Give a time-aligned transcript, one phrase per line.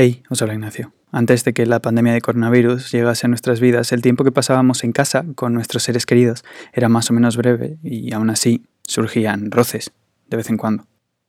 [0.00, 0.92] Hey, os habla Ignacio.
[1.10, 4.84] Antes de que la pandemia de coronavirus llegase a nuestras vidas, el tiempo que pasábamos
[4.84, 9.50] en casa con nuestros seres queridos era más o menos breve y aún así surgían
[9.50, 9.90] roces
[10.30, 10.86] de vez en cuando.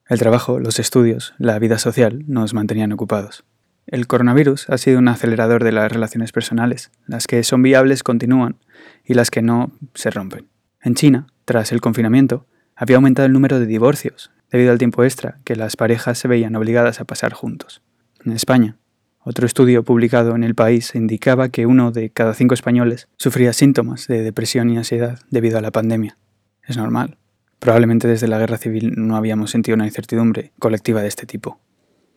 [0.08, 3.44] El trabajo, los estudios, la vida social nos mantenían ocupados.
[3.88, 6.92] El coronavirus ha sido un acelerador de las relaciones personales.
[7.08, 8.58] Las que son viables continúan
[9.04, 10.48] y las que no se rompen.
[10.80, 12.46] En China, tras el confinamiento,
[12.76, 16.56] había aumentado el número de divorcios debido al tiempo extra que las parejas se veían
[16.56, 17.82] obligadas a pasar juntos.
[18.26, 18.78] En España,
[19.22, 24.08] otro estudio publicado en El País indicaba que uno de cada cinco españoles sufría síntomas
[24.08, 26.18] de depresión y ansiedad debido a la pandemia.
[26.64, 27.18] Es normal.
[27.60, 31.60] Probablemente desde la guerra civil no habíamos sentido una incertidumbre colectiva de este tipo.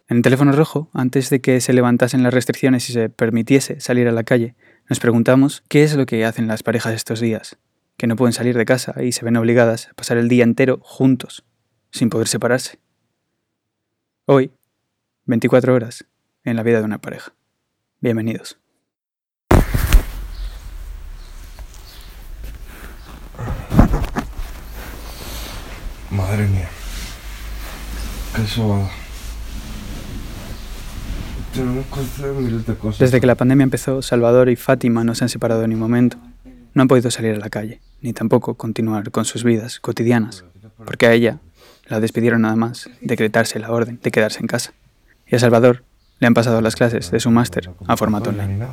[0.08, 4.08] En el teléfono rojo, antes de que se levantasen las restricciones y se permitiese salir
[4.08, 4.54] a la calle,
[4.88, 7.58] nos preguntamos qué es lo que hacen las parejas estos días,
[7.96, 10.80] que no pueden salir de casa y se ven obligadas a pasar el día entero
[10.82, 11.44] juntos,
[11.90, 12.78] sin poder separarse.
[14.26, 14.52] Hoy,
[15.24, 16.04] 24 horas
[16.42, 17.32] en la vida de una pareja.
[18.00, 18.58] Bienvenidos.
[26.10, 26.68] Madre mía.
[28.34, 28.90] Qué sobada.
[31.54, 32.98] Tenemos que hacer miles de cosas.
[32.98, 36.18] Desde que la pandemia empezó, Salvador y Fátima no se han separado ni un momento.
[36.74, 40.44] No han podido salir a la calle, ni tampoco continuar con sus vidas cotidianas,
[40.84, 41.38] porque a ella
[41.86, 44.72] la despidieron nada más decretarse la orden de quedarse en casa.
[45.32, 45.82] Y a Salvador
[46.20, 48.58] le han pasado las clases de su máster a formato online.
[48.58, 48.66] me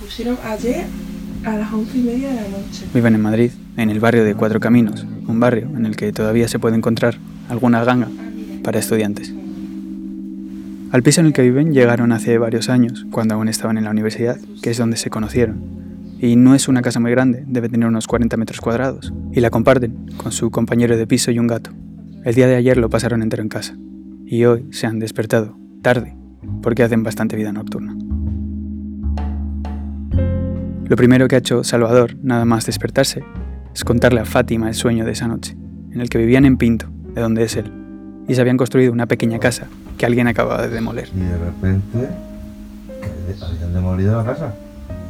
[0.00, 0.86] pusieron ayer
[1.44, 2.86] a las once y media de la noche.
[2.94, 6.48] Viven en Madrid, en el barrio de Cuatro Caminos, un barrio en el que todavía
[6.48, 7.18] se puede encontrar
[7.50, 8.08] alguna ganga
[8.64, 9.30] para estudiantes.
[10.90, 13.90] Al piso en el que viven llegaron hace varios años, cuando aún estaban en la
[13.90, 15.60] universidad, que es donde se conocieron.
[16.18, 19.50] Y no es una casa muy grande, debe tener unos 40 metros cuadrados, y la
[19.50, 21.72] comparten con su compañero de piso y un gato.
[22.24, 23.76] El día de ayer lo pasaron entero en casa,
[24.30, 26.16] y hoy se han despertado, tarde,
[26.62, 27.96] porque hacen bastante vida nocturna.
[30.84, 33.24] Lo primero que ha hecho Salvador, nada más despertarse,
[33.74, 35.56] es contarle a Fátima el sueño de esa noche,
[35.90, 37.72] en el que vivían en Pinto, de donde es él,
[38.28, 39.66] y se habían construido una pequeña casa
[39.98, 41.08] que alguien acababa de demoler.
[41.12, 42.08] Y de repente.
[43.42, 44.54] habían demolido la casa.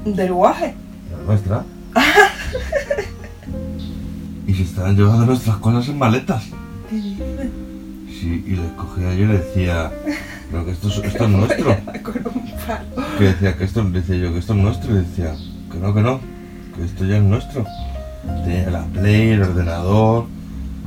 [0.06, 0.74] Del guaje.
[1.12, 1.64] La nuestra.
[4.46, 6.48] y se estaban llevando nuestras cosas en maletas.
[6.88, 7.29] ¿Qué dices?
[8.20, 9.90] Sí, y les cogía yo y le decía.
[10.50, 11.76] Pero que esto es, esto es nuestro.
[12.02, 13.06] Con un palo.
[13.18, 14.92] Que decía que esto, decía yo que esto es nuestro.
[14.92, 15.34] Y decía
[15.72, 16.20] que no, que no.
[16.76, 17.64] Que esto ya es nuestro.
[18.44, 20.26] Tenía la play, el ordenador.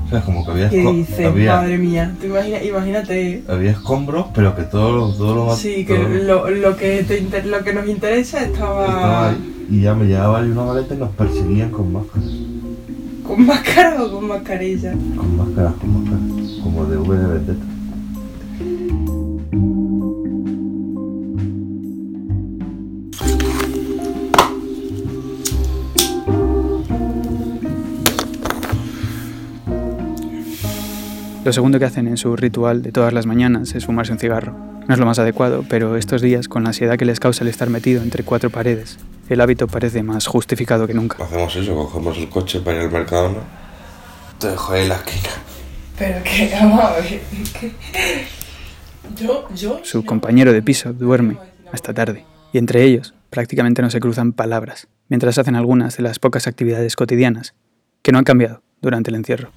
[0.06, 1.26] O sea, como que había, ¿Qué esco- dices?
[1.26, 2.14] había, Madre mía.
[2.22, 3.44] Tú imagina- imagínate.
[3.48, 7.18] había escombros, pero que todo lo, todo lo Sí, que todo- lo, lo, que te
[7.20, 9.66] inter- lo que nos interesa estaba, estaba ahí.
[9.72, 12.30] Y ya me llevaba ahí una maleta y nos perseguían con máscaras.
[13.24, 14.92] Con máscara o con mascarilla.
[14.92, 16.60] Con máscaras, con máscaras.
[16.62, 17.66] Como de V de Vendetta.
[31.46, 34.56] Lo segundo que hacen en su ritual de todas las mañanas es fumarse un cigarro.
[34.88, 37.50] No es lo más adecuado, pero estos días, con la ansiedad que les causa el
[37.50, 38.98] estar metido entre cuatro paredes,
[39.30, 41.24] el hábito parece más justificado que nunca.
[41.24, 43.40] Hacemos eso, cogemos el coche para ir al Mercadona.
[44.40, 45.30] Te dejo ahí en la esquina.
[45.98, 47.22] Pero que, vamos a ver.
[49.16, 49.80] Yo, yo.
[49.84, 51.38] Su compañero de piso duerme
[51.72, 56.20] hasta tarde, y entre ellos prácticamente no se cruzan palabras, mientras hacen algunas de las
[56.20, 57.54] pocas actividades cotidianas
[58.02, 59.52] que no han cambiado durante el encierro.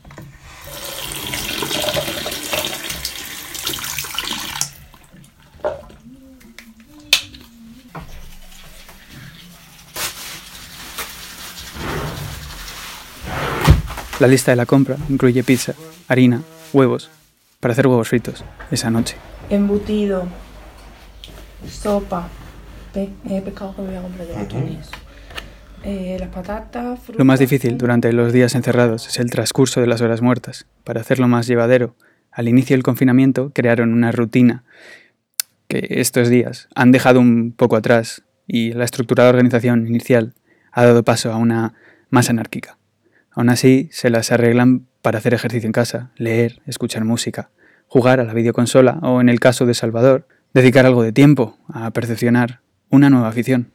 [14.18, 15.74] La lista de la compra incluye pizza,
[16.08, 16.40] harina,
[16.72, 17.10] huevos,
[17.60, 19.14] para hacer huevos fritos esa noche.
[19.50, 20.26] Embutido.
[21.68, 22.28] Sopa.
[22.94, 24.88] Pe eh, pescado que me voy a comprar de atunes.
[25.84, 27.18] Eh, las patatas, frutas.
[27.18, 30.66] Lo más difícil durante los días encerrados es el transcurso de las horas muertas.
[30.82, 31.94] Para hacerlo más llevadero,
[32.32, 34.64] al inicio del confinamiento crearon una rutina
[35.68, 40.32] que estos días han dejado un poco atrás y la estructurada organización inicial
[40.72, 41.74] ha dado paso a una
[42.08, 42.78] más anárquica.
[43.36, 47.50] Aún así, se las arreglan para hacer ejercicio en casa, leer, escuchar música,
[47.86, 51.90] jugar a la videoconsola o, en el caso de Salvador, dedicar algo de tiempo a
[51.90, 53.70] perfeccionar una nueva afición.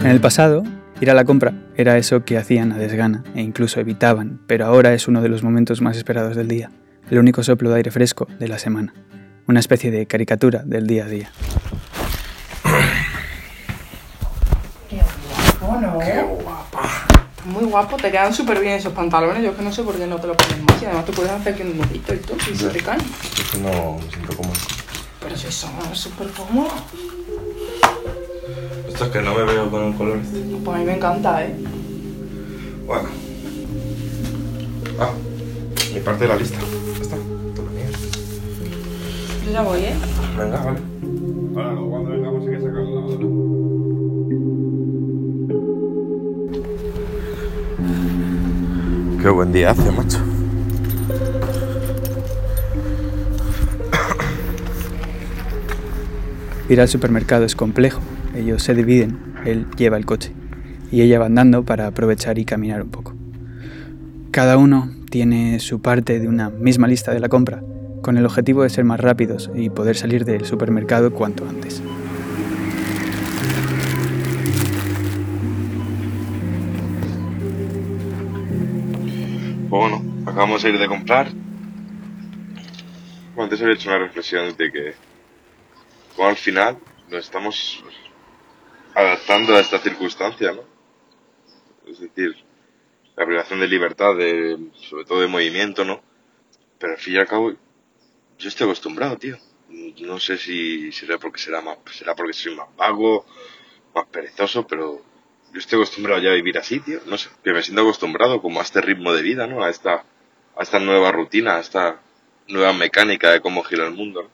[0.00, 0.62] En el pasado,
[0.98, 4.94] ir a la compra era eso que hacían a desgana e incluso evitaban, pero ahora
[4.94, 6.70] es uno de los momentos más esperados del día,
[7.10, 8.94] el único soplo de aire fresco de la semana,
[9.46, 11.30] una especie de caricatura del día a día.
[16.04, 16.22] ¡Qué ¿eh?
[16.42, 17.06] guapa!
[17.44, 19.42] Muy guapo, te quedan súper bien esos pantalones.
[19.42, 20.82] Yo es que no sé por qué no te lo pones más.
[20.82, 23.00] Y además te puedes hacer aquí un nudito y todo, si se te caen.
[23.00, 24.54] Es que no me siento cómodo.
[25.20, 26.72] Pero si son súper cómodos.
[28.88, 30.38] Esto es que no me veo con el color este.
[30.64, 31.56] Pues a mí me encanta, ¿eh?
[32.86, 33.08] Bueno.
[34.98, 35.10] Ah,
[35.94, 36.58] mi parte de la lista.
[39.52, 39.94] Ya voy, ¿eh?
[40.38, 40.78] Venga, vale.
[41.54, 43.26] Ahora, luego cuando vengamos hay que sacar la lavadora.
[49.22, 50.18] Qué buen día hace, macho.
[56.68, 58.00] Ir al supermercado es complejo.
[58.34, 59.18] Ellos se dividen.
[59.44, 60.32] Él lleva el coche
[60.90, 63.12] y ella va andando para aprovechar y caminar un poco.
[64.30, 67.62] Cada uno tiene su parte de una misma lista de la compra,
[68.02, 71.82] con el objetivo de ser más rápidos y poder salir del supermercado cuanto antes.
[79.68, 81.28] Bueno, acabamos de ir de comprar.
[83.34, 84.94] Bueno, antes había hecho una reflexión de que,
[86.22, 86.76] al final,
[87.08, 87.82] nos estamos
[88.94, 90.60] adaptando a esta circunstancia, ¿no?
[91.90, 92.36] Es decir,
[93.16, 96.02] la privación de libertad, de, sobre todo de movimiento, ¿no?
[96.78, 97.52] Pero al fin y al cabo,
[98.42, 99.38] yo estoy acostumbrado, tío.
[100.00, 103.24] No sé si será porque será más, será porque soy más vago,
[103.94, 105.00] más perezoso, pero
[105.52, 107.00] yo estoy acostumbrado ya a vivir así, tío.
[107.06, 109.62] No sé, que me siento acostumbrado como a este ritmo de vida, ¿no?
[109.62, 110.04] A esta,
[110.56, 112.00] a esta nueva rutina, a esta
[112.48, 114.22] nueva mecánica de cómo gira el mundo.
[114.22, 114.30] ¿no?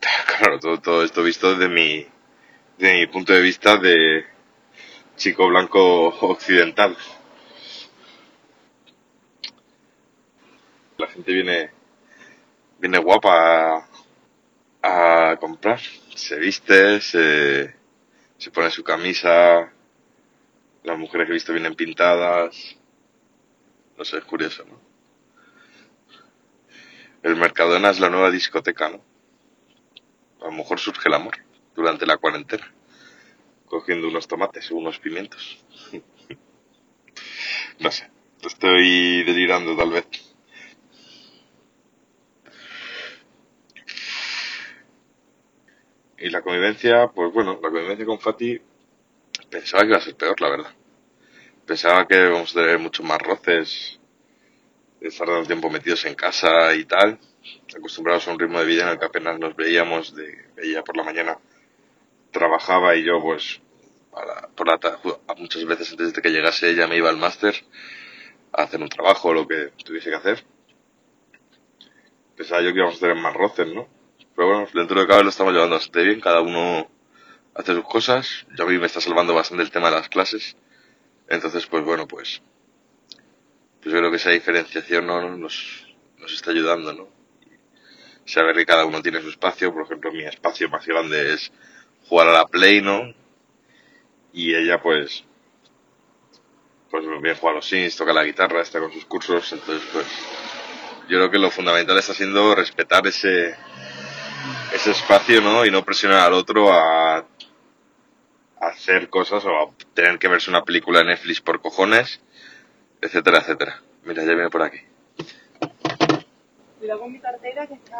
[0.38, 2.06] Claro, todo, todo esto visto desde mi,
[2.78, 4.24] desde mi punto de vista de
[5.16, 6.96] chico blanco occidental.
[10.96, 11.70] La gente viene,
[12.78, 13.88] viene guapa
[14.82, 15.80] a, comprar.
[16.14, 17.74] Se viste, se,
[18.36, 19.72] se pone su camisa.
[20.84, 22.76] Las mujeres que he visto vienen pintadas.
[23.96, 24.80] No sé, es curioso, ¿no?
[27.22, 29.02] El Mercadona es la nueva discoteca, ¿no?
[30.40, 31.36] A lo mejor surge el amor
[31.74, 32.72] durante la cuarentena.
[33.66, 35.58] Cogiendo unos tomates o unos pimientos.
[37.80, 38.08] no sé.
[38.42, 40.06] Estoy delirando tal vez.
[46.18, 48.60] Y la convivencia, pues bueno, la convivencia con Fati
[49.50, 50.74] pensaba que iba a ser peor, la verdad.
[51.66, 54.00] Pensaba que íbamos a tener muchos más roces,
[55.00, 57.18] estar tanto tiempo metidos en casa y tal,
[57.76, 60.96] acostumbrados a un ritmo de vida en el que apenas nos veíamos, de ella por
[60.96, 61.38] la mañana
[62.32, 63.60] trabajaba y yo pues
[64.14, 64.78] a la- por la
[65.38, 67.54] muchas veces antes de que llegase ella me iba al máster
[68.52, 70.44] a hacer un trabajo o lo que tuviese que hacer.
[72.36, 73.86] Pensaba yo que íbamos a tener más roces, ¿no?
[74.38, 76.88] Pero bueno, dentro de cada lo estamos llevando bastante bien, cada uno
[77.56, 78.46] hace sus cosas.
[78.56, 80.56] Yo a mí me está salvando bastante el tema de las clases.
[81.28, 82.40] Entonces, pues bueno, pues,
[83.82, 85.36] pues yo creo que esa diferenciación ¿no?
[85.36, 85.88] nos,
[86.18, 87.08] nos está ayudando, ¿no?
[88.26, 91.50] Saber que cada uno tiene su espacio, por ejemplo, mi espacio más grande es
[92.08, 93.12] jugar a la Play, ¿no?
[94.32, 95.24] Y ella, pues,
[96.92, 100.06] pues bien juega los Sims, toca la guitarra, está con sus cursos, entonces, pues,
[101.08, 103.56] yo creo que lo fundamental está siendo respetar ese,
[104.78, 105.66] ese espacio, ¿no?
[105.66, 107.24] Y no presionar al otro a, a
[108.60, 112.20] hacer cosas o a tener que verse una película de Netflix por cojones,
[113.00, 113.80] etcétera, etcétera.
[114.04, 114.78] Mira, ya viene por aquí.
[116.78, 117.96] Cuidado con mi cartera que está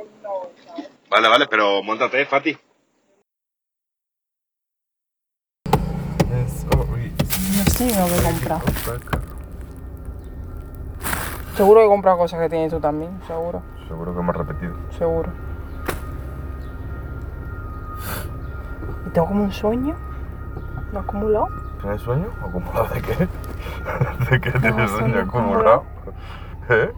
[0.00, 0.88] en una bolsa, ¿eh?
[1.10, 2.56] Vale, vale, pero montate, Fati.
[7.56, 8.62] No sé lo que he comprado.
[11.56, 14.74] Seguro que he comprado cosas que tienes tú también, seguro, Seguro que hemos repetido.
[14.96, 15.49] seguro.
[19.06, 19.94] Y tengo como un sueño.
[20.92, 21.48] ¿Me ha acumulado?
[21.80, 22.26] ¿Tienes sueño?
[22.46, 23.16] ¿Acumulado de qué?
[24.30, 25.84] ¿De qué tienes sueño acumulado?
[26.68, 26.92] ¿Eh?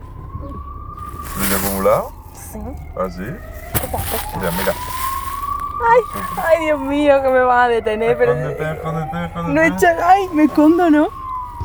[1.35, 2.13] ¿Sueño acumulado?
[2.35, 2.61] Sí.
[2.97, 3.25] ¿Ah, sí?
[3.25, 4.39] ¿Qué te afecta?
[4.39, 4.73] Mira, mira.
[5.85, 6.01] Ay,
[6.37, 8.33] ay, Dios mío, que me van a detener, pero...
[8.33, 9.55] Escóndete, escóndete, escóndete.
[9.55, 9.87] No hecho...
[10.05, 11.09] Ay, me escondo, ¿no?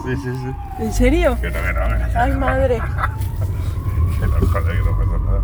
[0.03, 0.55] Sí, sí, sí.
[0.79, 1.37] ¿En serio?
[1.41, 2.19] Que no, que no, que no.
[2.19, 2.81] Ay, madre.
[4.19, 5.41] Que no, joder, que no pasa nada.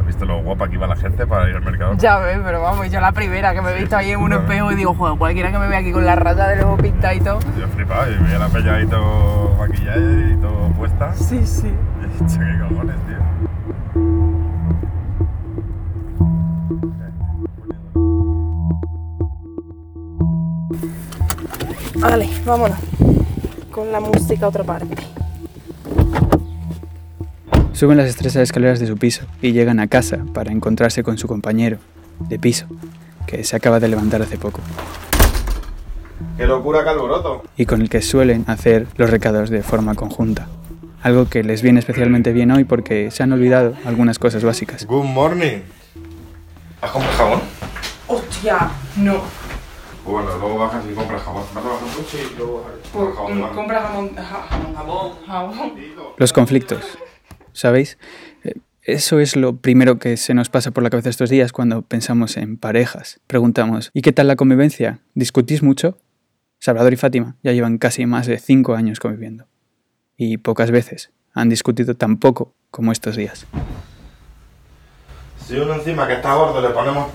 [0.00, 1.94] ¿Has visto lo guapa que iba la gente para ir al mercado?
[1.98, 4.72] Ya ves, pero vamos, yo la primera que me he visto ahí en un espejo
[4.72, 7.20] y digo, joder, cualquiera que me vea aquí con la rata de luego pintada y
[7.20, 7.38] todo.
[7.58, 11.14] Yo flipaba y veía la peña ahí todo maquillada y todo puesta.
[11.14, 11.68] Sí, sí.
[11.68, 13.18] Y he dicho, ¿qué cojones, tío?
[22.00, 22.78] Vale, vámonos.
[23.70, 25.17] Con la música a otra parte.
[27.78, 31.28] Suben las estrechas escaleras de su piso y llegan a casa para encontrarse con su
[31.28, 31.78] compañero,
[32.18, 32.66] de piso,
[33.24, 34.60] que se acaba de levantar hace poco
[36.36, 37.44] ¡Qué locura, que alboroto!
[37.56, 40.48] y con el que suelen hacer los recados de forma conjunta.
[41.04, 44.84] Algo que les viene especialmente bien hoy porque se han olvidado algunas cosas básicas.
[44.84, 45.60] Good morning.
[46.82, 47.40] ¿Has comprado jabón?
[48.08, 49.20] Hostia, no.
[50.04, 51.44] Bueno, luego bajas y compras jabón.
[51.54, 53.38] Vas a bajar un coche y luego Pues, jabón.
[53.38, 53.54] mm, ¿vale?
[53.54, 55.72] compra jamón, ja- jamón, jabón, jabón.
[56.16, 56.98] Los conflictos,
[57.58, 57.98] ¿sabéis?
[58.44, 61.82] Eh, Eso es lo primero que se nos pasa por la cabeza estos días cuando
[61.82, 63.20] pensamos en parejas.
[63.26, 65.00] Preguntamos, ¿y qué tal la convivencia?
[65.14, 65.98] ¿Discutís mucho?
[66.60, 69.46] Salvador y Fátima ya llevan casi más de cinco años conviviendo.
[70.16, 73.46] Y pocas veces han discutido tan poco como estos días.
[75.46, 77.08] Si uno encima que está gordo le ponemos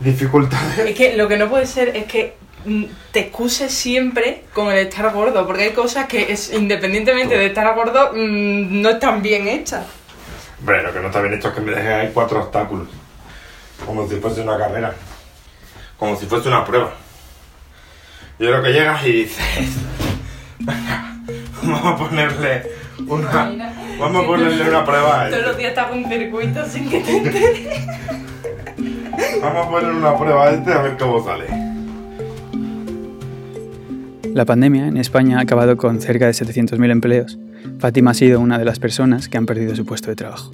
[0.00, 0.78] dificultades.
[0.78, 2.34] Es que lo que no puede ser es que
[3.12, 7.74] te excuses siempre con el estar gordo, porque hay cosas que es, independientemente de estar
[7.74, 9.86] gordo mm, no están bien hechas.
[10.60, 12.88] Bueno, que no está bien hecho es que me dejes ahí cuatro obstáculos.
[13.84, 14.94] Como si fuese una carrera.
[15.98, 16.92] Como si fuese una prueba.
[18.38, 19.44] Yo creo que llegas y dices.
[21.62, 22.70] Vamos a ponerle
[23.06, 23.52] una.
[23.98, 25.58] Vamos a ponerle una prueba a Todos los este.
[25.58, 27.86] días estás con un circuito sin que te enteres.
[29.40, 31.61] Vamos a ponerle una prueba a este a ver cómo sale.
[34.34, 37.38] La pandemia en España ha acabado con cerca de 700.000 empleos.
[37.78, 40.50] Fátima ha sido una de las personas que han perdido su puesto de trabajo.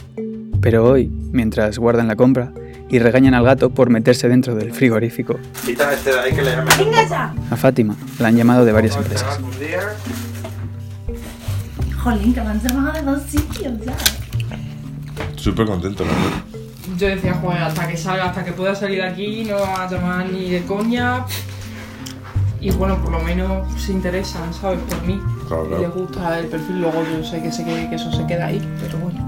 [0.60, 2.52] Pero hoy, mientras guardan la compra
[2.90, 5.84] y regañan al gato por meterse dentro del frigorífico, este
[7.50, 9.38] a Fátima la han llamado de varias empresas.
[12.02, 13.96] Jolín, que me han llamado de dos sitios ya.
[15.36, 16.42] Súper contento, la verdad.
[16.98, 19.88] Yo decía, joder, hasta que salga, hasta que pueda salir de aquí, no van a
[19.88, 21.24] llamar ni de coña.
[22.60, 24.80] Y bueno, por lo menos se interesan, ¿sabes?
[24.80, 25.20] Por mí.
[25.46, 25.82] Claro, Y claro.
[25.82, 28.60] les gusta el perfil, luego yo sé que, sé que, que eso se queda ahí,
[28.80, 29.24] pero bueno.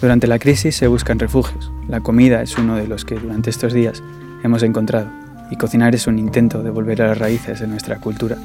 [0.00, 1.70] Durante la crisis se buscan refugios.
[1.88, 4.02] La comida es uno de los que durante estos días
[4.42, 5.08] hemos encontrado.
[5.50, 8.36] Y cocinar es un intento de volver a las raíces de nuestra cultura.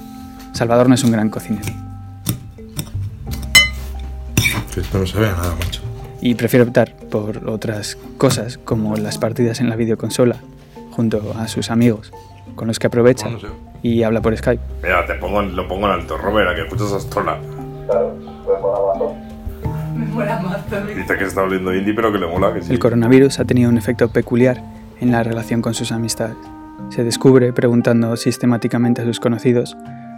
[0.54, 1.66] Salvador no es un gran cocinero
[4.74, 5.82] Que esto no se ve nada, macho.
[6.22, 10.38] y prefiere optar por otras cosas como las partidas en la videoconsola
[10.96, 12.12] junto a sus amigos
[12.56, 13.48] con los que aprovecha No sé.
[13.84, 14.62] y habla por Skype.
[14.82, 17.38] Mira, te pongo, lo pongo en alto, Robert, a que escuchas esa estola.
[19.98, 20.98] Me mola más también.
[21.00, 22.72] Dice que se está oliendo indie, pero que le mola, que sí.
[22.72, 24.62] El coronavirus ha tenido un efecto peculiar
[25.02, 26.38] en la relación con sus amistades.
[26.90, 29.76] Se descubre preguntando sistemáticamente a sus conocidos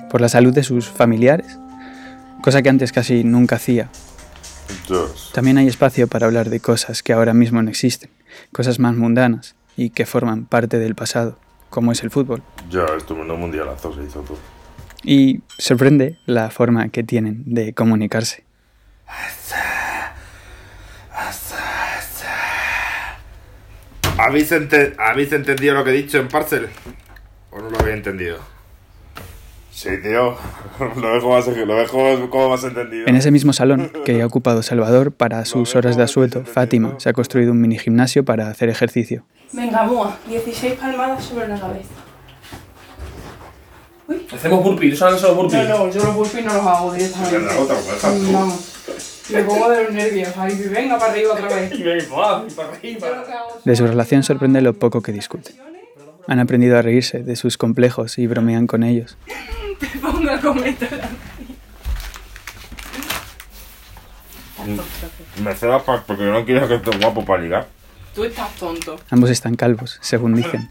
[0.09, 1.59] por la salud de sus familiares,
[2.41, 3.89] cosa que antes casi nunca hacía.
[4.87, 5.31] Dios.
[5.33, 8.09] También hay espacio para hablar de cosas que ahora mismo no existen,
[8.51, 11.37] cosas más mundanas y que forman parte del pasado,
[11.69, 12.43] como es el fútbol.
[12.69, 14.37] Ya, estuvo en un mundialazo, se hizo todo.
[15.03, 18.43] Y sorprende la forma que tienen de comunicarse.
[24.17, 26.67] ¿Habéis, ente- ¿Habéis entendido lo que he dicho en Parcel?
[27.51, 28.39] ¿O no lo habéis entendido?
[29.77, 30.35] Sí, tío.
[30.99, 33.05] Lo dejo, más, lo dejo como más entendido.
[33.05, 37.09] En ese mismo salón que ha ocupado Salvador para sus horas de asueto, Fátima se
[37.09, 39.23] ha construido un mini gimnasio para hacer ejercicio.
[39.53, 41.91] Venga, Mua, 16 palmadas sobre la cabeza.
[44.33, 45.69] Hacemos burpees, ¿sabes los burpees?
[45.69, 47.53] No, no, yo los burpees no los hago directamente.
[48.33, 48.73] Vamos.
[49.29, 51.71] Me pongo de los nervios, ahí venga para arriba otra vez.
[51.71, 53.07] Y venga, y para arriba.
[53.63, 55.55] De su relación sorprende lo poco que discuten.
[56.25, 59.17] Han aprendido a reírse de sus complejos y bromean con ellos.
[59.79, 61.09] Te pongo a comer toda
[65.43, 67.67] Me cedas porque no quiero que estés guapo para ligar.
[68.15, 68.99] Tú estás tonto.
[69.09, 70.69] Ambos están calvos, según dicen.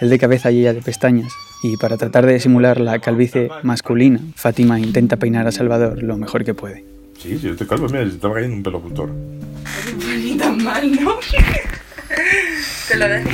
[0.00, 1.32] Él de cabeza y ella de pestañas.
[1.62, 6.44] Y para tratar de simular la calvicie masculina, Fátima intenta peinar a Salvador lo mejor
[6.44, 6.84] que puede.
[7.18, 8.80] Sí, sí, yo estoy calvo, mira, se está cayendo un pelo.
[8.80, 11.16] Pues ni tan mal, ¿no?
[12.88, 13.30] Te lo dejo.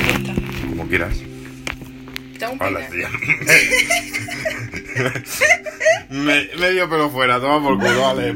[0.69, 1.32] Como quieras.
[2.43, 3.09] Tengo un Hola, tía.
[6.09, 8.33] Me, medio pelo fuera, toma por culo, vale.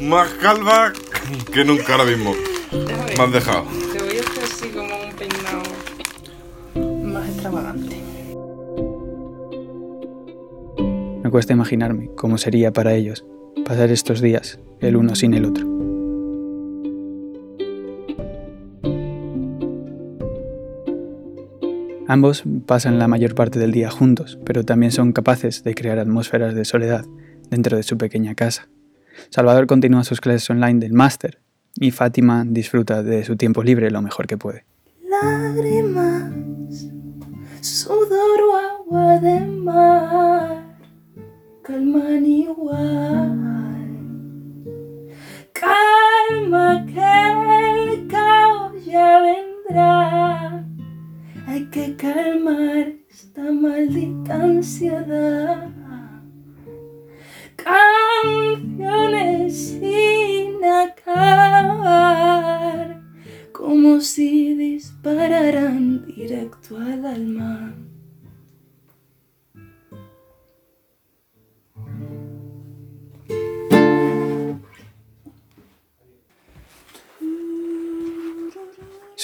[0.00, 0.94] Más calva
[1.52, 2.34] que nunca ahora mismo.
[2.72, 3.16] Déjame.
[3.16, 3.66] Me has dejado.
[3.92, 5.62] Te voy a hacer así como un peinado
[7.04, 7.96] más extravagante.
[11.22, 13.26] Me cuesta imaginarme cómo sería para ellos
[13.66, 15.73] pasar estos días el uno sin el otro.
[22.06, 26.54] Ambos pasan la mayor parte del día juntos, pero también son capaces de crear atmósferas
[26.54, 27.04] de soledad
[27.50, 28.68] dentro de su pequeña casa.
[29.30, 31.40] Salvador continúa sus clases online del máster
[31.76, 34.64] y Fátima disfruta de su tiempo libre lo mejor que puede.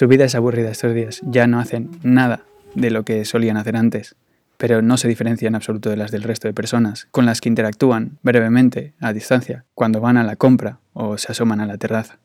[0.01, 1.21] Su vida es aburrida estos días.
[1.27, 4.17] Ya no hacen nada de lo que solían hacer antes,
[4.57, 7.51] pero no se diferencia en absoluto de las del resto de personas, con las que
[7.51, 12.19] interactúan brevemente, a distancia, cuando van a la compra o se asoman a la terraza.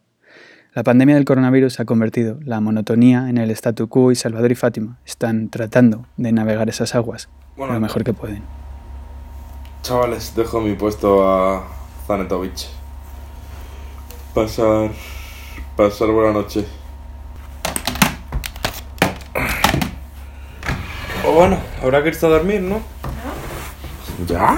[0.73, 4.55] La pandemia del coronavirus ha convertido la monotonía en el statu quo y Salvador y
[4.55, 7.27] Fátima están tratando de navegar esas aguas
[7.57, 8.43] Bueno, lo mejor que pueden.
[9.81, 11.67] Chavales, dejo mi puesto a
[12.07, 12.69] Zanetovich.
[14.33, 14.91] Pasar.
[15.75, 16.65] Pasar buena noche.
[21.35, 22.81] Bueno, habrá que irse a dormir, ¿no?
[24.25, 24.57] ¿Ya?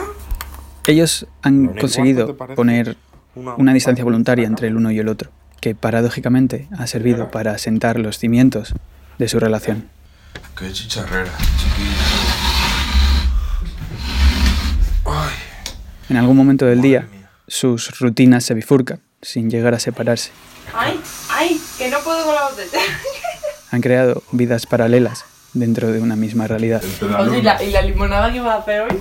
[0.86, 2.98] Ellos han conseguido poner
[3.36, 8.00] una distancia voluntaria entre el uno y el otro, que paradójicamente ha servido para asentar
[8.00, 8.75] los cimientos
[9.17, 9.89] de su relación.
[10.57, 11.91] Qué chicharrera, chiquillo.
[15.05, 15.34] Ay,
[16.10, 17.07] En algún momento del día,
[17.48, 20.29] sus rutinas se bifurcan, sin llegar a separarse.
[20.75, 22.79] Ay, ay, que no puedo con la botella.
[23.72, 25.25] Han creado vidas paralelas
[25.60, 26.82] dentro de una misma realidad.
[27.20, 28.98] Oye, ¿y la, ¿y la limonada que vas a hacer hoy?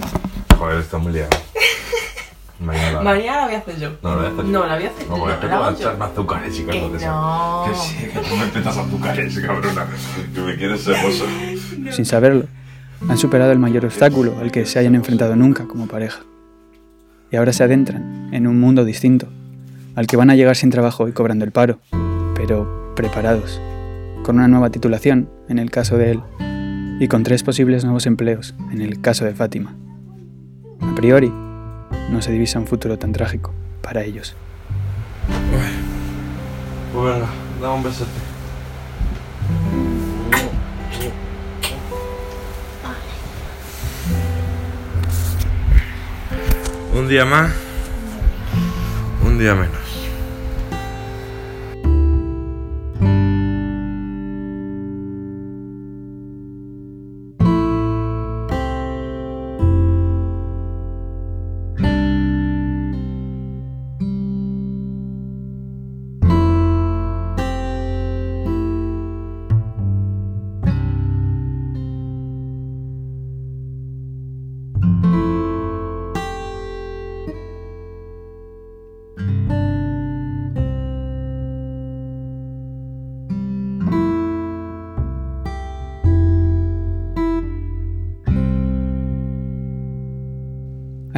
[0.59, 1.31] Joder, está muy liado.
[2.61, 3.01] Mañana.
[3.03, 3.91] Mañana la voy a hacer yo.
[4.03, 4.51] No, la voy a hacer yo.
[4.53, 5.31] No, la voy a hacer No, yo.
[5.31, 5.47] es que
[5.83, 7.65] echarme azúcares, chicas, Que no no.
[7.69, 9.87] Que sí, que tú me petas azúcares, cabrona.
[10.35, 11.25] Que me quieres ceboso.
[11.93, 12.47] Sin saberlo,
[13.09, 16.21] han superado el mayor obstáculo al que se hayan enfrentado nunca como pareja.
[17.31, 19.27] Y ahora se adentran en un mundo distinto,
[19.95, 21.79] al que van a llegar sin trabajo y cobrando el paro,
[22.35, 23.61] pero preparados,
[24.27, 26.23] con una nueva titulación en el caso de él,
[26.99, 29.77] y con tres posibles nuevos empleos en el caso de Fátima.
[30.81, 31.33] A priori,
[32.11, 34.35] no se divisa un futuro tan trágico para ellos.
[36.93, 37.15] Pues
[37.63, 38.11] dame un besote.
[46.97, 47.53] Un día más,
[49.25, 49.86] un día menos.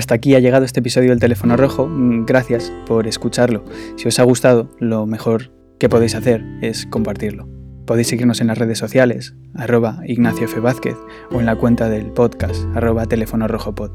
[0.09, 1.87] Hasta aquí ha llegado este episodio del teléfono rojo.
[1.87, 3.62] Mm, Gracias por escucharlo.
[3.97, 7.47] Si os ha gustado, lo mejor que podéis hacer es compartirlo.
[7.85, 10.61] Podéis seguirnos en las redes sociales, arroba Ignacio F.
[10.61, 10.97] Vázquez,
[11.31, 13.90] o en la cuenta del podcast, arroba teléfono rojo pod.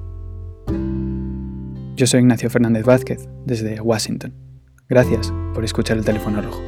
[1.95, 4.35] Yo soy Ignacio Fernández Vázquez, desde Washington.
[4.87, 6.61] Gracias por escuchar el teléfono rojo.